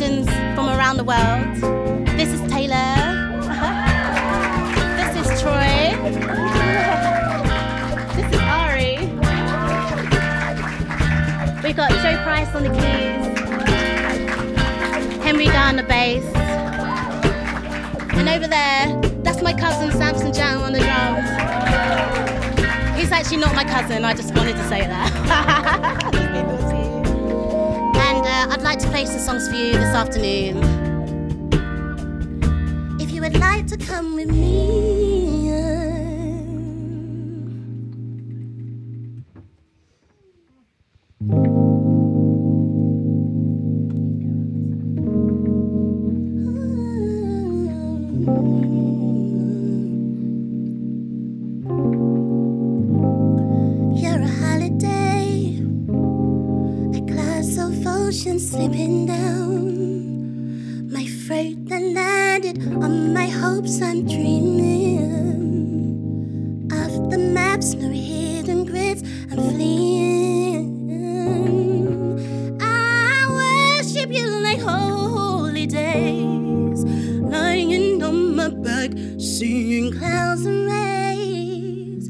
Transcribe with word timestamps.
musicians 0.00 0.28
from 0.56 0.68
around 0.68 0.96
the 0.96 1.04
world. 1.04 1.54
This 2.18 2.28
is 2.28 2.40
Taylor. 2.50 2.74
this 4.96 5.16
is 5.16 5.26
Troy. 5.40 5.94
this 8.16 8.26
is 8.34 8.40
Ari. 8.40 8.96
We've 11.62 11.76
got 11.76 11.92
Joe 12.02 12.16
Price 12.24 12.52
on 12.56 12.64
the 12.64 12.70
keys, 12.70 13.38
Henry 15.22 15.46
Guy 15.46 15.68
on 15.68 15.76
the 15.76 15.84
bass, 15.84 16.24
and 18.14 18.28
over 18.28 18.48
there, 18.48 19.00
that's 19.22 19.42
my 19.42 19.52
cousin 19.52 19.92
Samson 19.92 20.32
Jam 20.32 20.60
on 20.60 20.72
the 20.72 20.80
drums. 20.80 21.28
He's 22.98 23.12
actually 23.12 23.36
not 23.36 23.54
my 23.54 23.64
cousin, 23.64 24.04
I 24.04 24.12
just 24.12 24.34
wanted 24.34 24.56
to 24.56 24.68
say 24.68 24.80
that. 24.80 26.72
play 28.94 29.06
some 29.06 29.18
songs 29.18 29.48
for 29.48 29.56
you 29.56 29.72
this 29.72 29.92
afternoon. 29.92 30.56
If 33.00 33.10
you 33.10 33.22
would 33.22 33.36
like 33.36 33.66
to 33.66 33.76
come 33.76 34.14
with 34.14 34.30
me. 34.30 35.13
seeing 79.24 79.90
clouds 79.90 80.44
and 80.44 80.66
rays, 80.66 82.08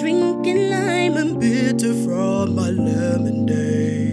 drinking 0.00 0.70
lime 0.70 1.16
and 1.16 1.38
bitter 1.40 1.94
from 2.04 2.56
my 2.56 2.70
lemonade. 2.70 4.10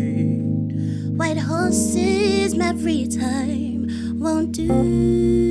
White 1.18 1.40
horses, 1.40 2.54
every 2.60 3.08
time 3.08 3.88
won't 4.20 4.52
do. 4.52 5.45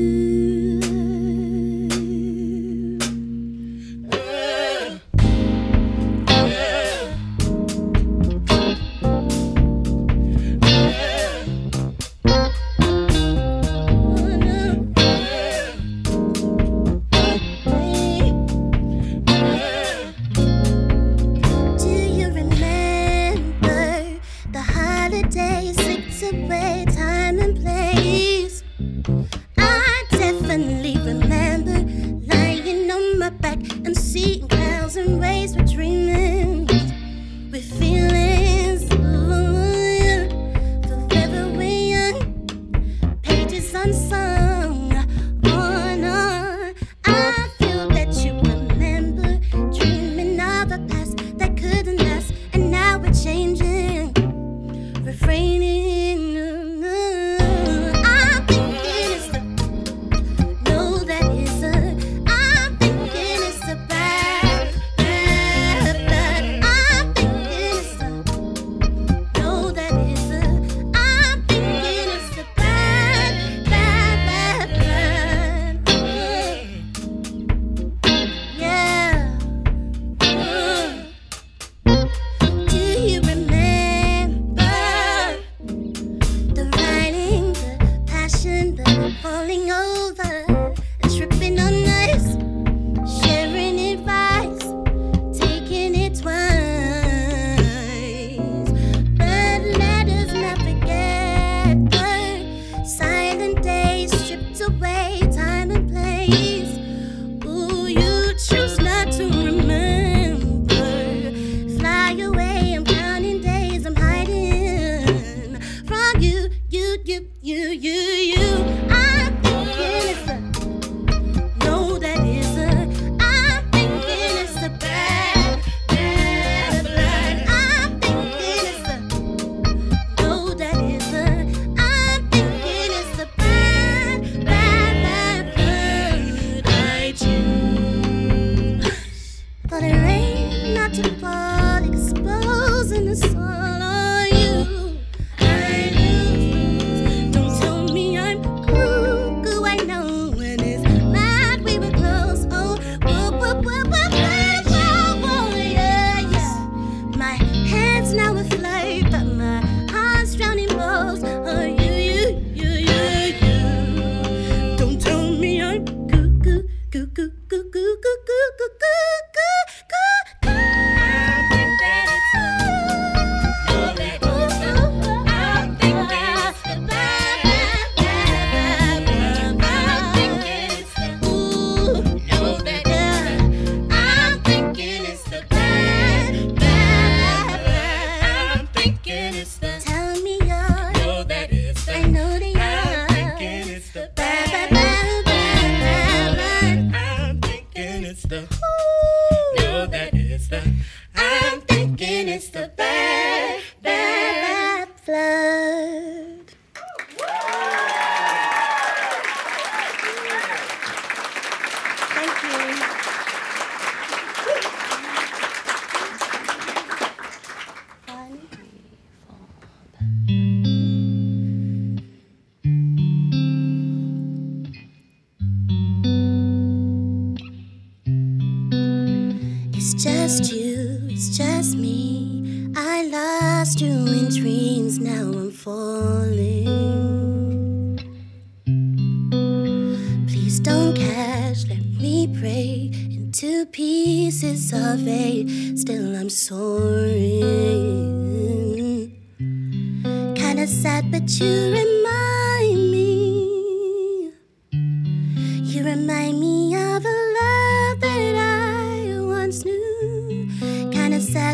missed 230.24 230.52
you. 230.54 230.63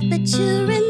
but 0.08 0.26
you're 0.30 0.70
in 0.70 0.89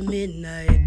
after 0.00 0.10
midnight. 0.10 0.80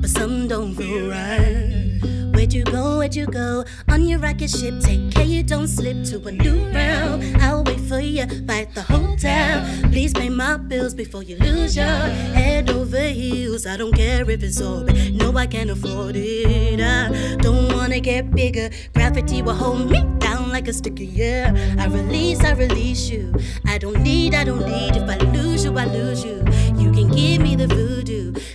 But 0.00 0.10
some 0.10 0.48
don't 0.48 0.74
feel 0.74 1.10
right. 1.10 2.00
Where'd 2.34 2.52
you 2.52 2.64
go? 2.64 2.98
Where'd 2.98 3.14
you 3.14 3.26
go? 3.26 3.64
On 3.88 4.02
your 4.02 4.18
rocket 4.18 4.50
ship, 4.50 4.80
take 4.80 5.10
care 5.12 5.24
you 5.24 5.42
don't 5.42 5.68
slip 5.68 6.04
to 6.06 6.26
a 6.26 6.32
new 6.32 6.70
round. 6.70 7.22
I'll 7.42 7.64
wait 7.64 7.80
for 7.80 8.00
you 8.00 8.26
by 8.42 8.66
the 8.74 8.82
hotel. 8.82 9.64
Please 9.90 10.12
pay 10.12 10.28
my 10.28 10.56
bills 10.56 10.94
before 10.94 11.22
you 11.22 11.36
lose 11.38 11.76
your 11.76 11.86
head 11.86 12.70
over 12.70 13.00
heels. 13.08 13.66
I 13.66 13.76
don't 13.76 13.94
care 13.94 14.28
if 14.30 14.42
it's 14.42 14.60
orbit, 14.60 15.12
no, 15.12 15.36
I 15.36 15.46
can't 15.46 15.70
afford 15.70 16.16
it. 16.16 16.80
I 16.80 17.36
don't 17.36 17.74
wanna 17.74 18.00
get 18.00 18.30
bigger. 18.30 18.70
Gravity 18.94 19.42
will 19.42 19.54
hold 19.54 19.90
me 19.90 20.02
down 20.18 20.50
like 20.50 20.68
a 20.68 20.72
sticker, 20.72 21.02
yeah. 21.02 21.52
I 21.78 21.86
release, 21.86 22.42
I 22.42 22.52
release 22.52 23.10
you. 23.10 23.34
I 23.66 23.78
don't 23.78 24.02
need, 24.02 24.34
I 24.34 24.44
don't 24.44 24.66
need. 24.66 24.96
If 24.96 25.08
I 25.08 25.16
lose 25.32 25.64
you, 25.64 25.76
I 25.76 25.84
lose 25.86 26.24
you. 26.24 26.44
You 26.76 26.90
can 26.92 27.10
give 27.10 27.42
me 27.42 27.56
the 27.56 27.68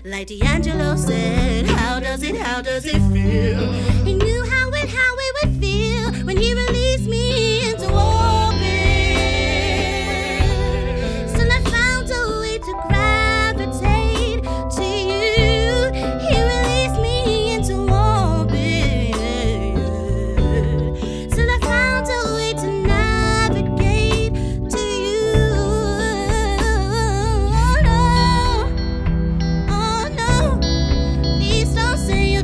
like 0.05 0.27
D'Angelo 0.27 0.95
said. 0.95 1.65
How 1.65 1.99
does 1.99 2.21
it, 2.23 2.35
how 2.37 2.61
does 2.61 2.85
it 2.85 3.01
feel? 3.11 4.24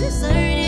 Deserted. 0.01 0.60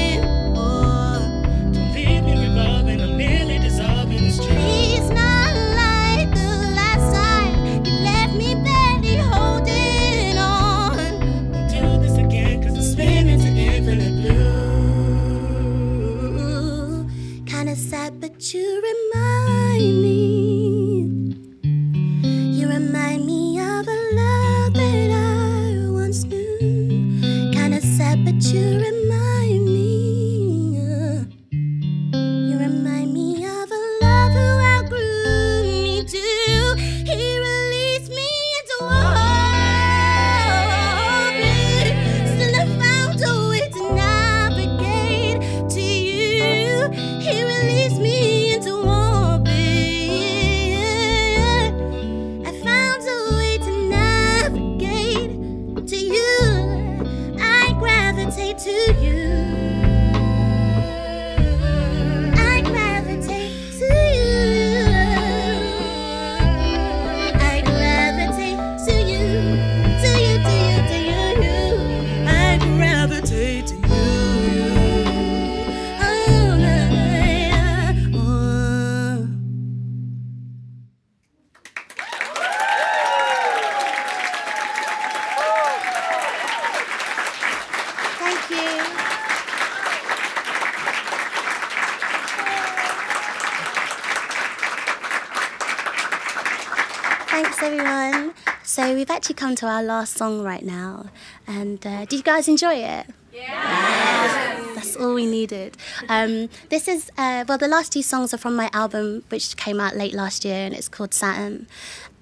Actually 99.23 99.35
come 99.35 99.55
to 99.55 99.65
our 99.65 99.81
last 99.81 100.17
song 100.17 100.43
right 100.43 100.65
now, 100.65 101.05
and 101.47 101.87
uh, 101.87 102.03
did 102.03 102.17
you 102.17 102.23
guys 102.23 102.49
enjoy 102.49 102.73
it? 102.73 103.05
Yeah. 103.31 104.59
That's 104.75 104.97
all 104.97 105.13
we 105.13 105.25
needed. 105.25 105.77
Um, 106.09 106.49
this 106.67 106.89
is 106.89 107.09
uh, 107.17 107.45
well, 107.47 107.57
the 107.57 107.69
last 107.69 107.93
two 107.93 108.01
songs 108.01 108.33
are 108.33 108.37
from 108.37 108.53
my 108.57 108.69
album, 108.73 109.23
which 109.29 109.55
came 109.55 109.79
out 109.79 109.95
late 109.95 110.13
last 110.13 110.43
year, 110.43 110.65
and 110.65 110.75
it's 110.75 110.89
called 110.89 111.13
Saturn. 111.13 111.67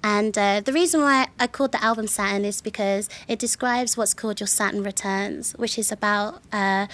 And 0.04 0.38
uh, 0.38 0.60
the 0.60 0.72
reason 0.72 1.00
why 1.00 1.26
I 1.40 1.48
called 1.48 1.72
the 1.72 1.82
album 1.82 2.06
Saturn 2.06 2.44
is 2.44 2.60
because 2.60 3.08
it 3.26 3.40
describes 3.40 3.96
what's 3.96 4.14
called 4.14 4.38
your 4.38 4.46
Saturn 4.46 4.84
returns, 4.84 5.54
which 5.54 5.80
is 5.80 5.90
about 5.90 6.40
uh, 6.52 6.86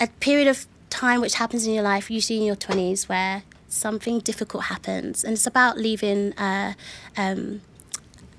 a 0.00 0.08
period 0.18 0.48
of 0.48 0.66
time 0.90 1.20
which 1.20 1.34
happens 1.34 1.68
in 1.68 1.72
your 1.72 1.84
life, 1.84 2.10
usually 2.10 2.40
in 2.40 2.46
your 2.46 2.56
20s, 2.56 3.08
where 3.08 3.44
something 3.68 4.18
difficult 4.18 4.64
happens. 4.64 5.22
And 5.22 5.34
it's 5.34 5.46
about 5.46 5.78
leaving 5.78 6.32
uh, 6.32 6.74
um, 7.16 7.60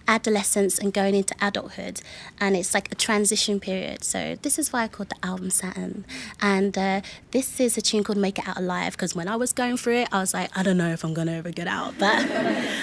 adolescence 0.07 0.79
and 0.79 0.93
going 0.93 1.15
into 1.15 1.35
adulthood. 1.41 2.01
And 2.39 2.55
it's 2.55 2.73
like 2.73 2.91
a 2.91 2.95
transition 2.95 3.59
period. 3.59 4.03
So 4.03 4.37
this 4.41 4.57
is 4.57 4.71
why 4.71 4.83
I 4.83 4.87
called 4.87 5.09
the 5.09 5.25
album 5.25 5.49
Saturn. 5.49 6.05
And 6.41 6.77
uh, 6.77 7.01
this 7.31 7.59
is 7.59 7.77
a 7.77 7.81
tune 7.81 8.03
called 8.03 8.17
Make 8.17 8.39
It 8.39 8.47
Out 8.47 8.57
Alive 8.57 8.93
because 8.93 9.15
when 9.15 9.27
I 9.27 9.35
was 9.35 9.53
going 9.53 9.77
through 9.77 10.01
it, 10.01 10.09
I 10.11 10.19
was 10.19 10.33
like, 10.33 10.55
I 10.57 10.63
don't 10.63 10.77
know 10.77 10.91
if 10.91 11.03
I'm 11.03 11.13
to 11.13 11.33
ever 11.33 11.51
get 11.51 11.67
out. 11.67 11.95
But 11.99 12.25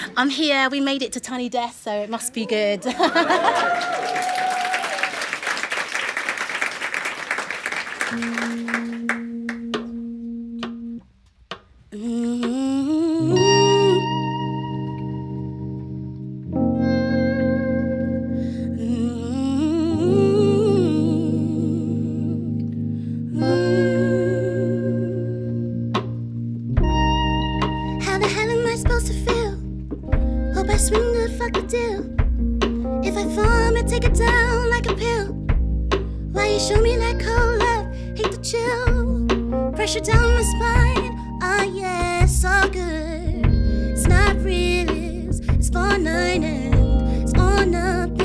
I'm 0.17 0.29
here. 0.29 0.69
We 0.69 0.79
made 0.79 1.01
it 1.01 1.13
to 1.13 1.19
Tiny 1.19 1.49
Desk, 1.49 1.83
so 1.83 1.91
it 1.91 2.09
must 2.09 2.33
be 2.33 2.45
good. 2.45 2.85
I 30.75 30.77
swing 30.77 31.13
good, 31.13 31.31
fuck 31.39 31.53
the 31.53 31.61
deal. 31.61 32.01
If 33.01 33.15
I 33.15 33.23
vomit, 33.33 33.87
take 33.87 34.03
it 34.03 34.13
down 34.13 34.69
like 34.69 34.85
a 34.87 34.93
pill. 34.93 35.27
Why 36.33 36.47
you 36.47 36.59
show 36.59 36.81
me 36.81 36.97
that 36.97 37.17
cold 37.17 37.59
love? 37.63 37.95
Hate 38.17 38.33
the 38.33 38.41
chill. 38.43 39.71
Pressure 39.71 40.01
down 40.01 40.33
my 40.35 40.41
spine. 40.41 41.39
Ah, 41.41 41.63
yeah, 41.63 42.25
it's 42.25 42.43
all 42.43 42.67
good. 42.67 43.45
It's 43.93 44.05
not 44.05 44.35
real, 44.43 44.89
it's, 44.89 45.39
it's 45.47 45.69
for 45.69 45.97
nine 45.97 46.43
and 46.43 47.23
it's 47.23 47.33
all 47.39 47.65
nothing. 47.65 48.24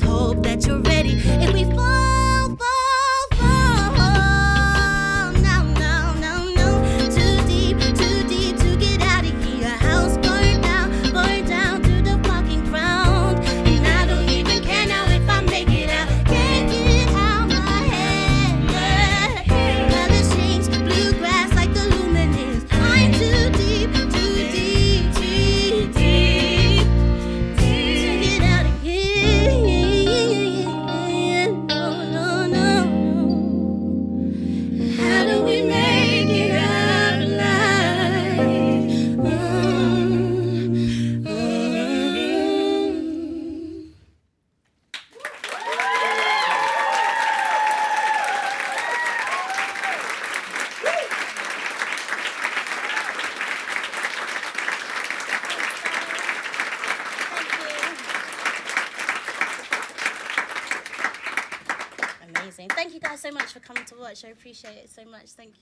hope 0.00 0.42
that 0.42 0.66
you're 0.66 0.80
ready. 0.80 0.95
appreciate 64.46 64.76
it 64.84 64.88
so 64.88 65.04
much. 65.04 65.30
Thank. 65.36 65.55